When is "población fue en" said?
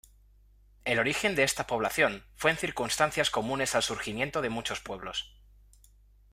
1.67-2.57